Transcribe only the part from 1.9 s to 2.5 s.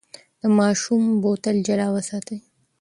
وساتئ.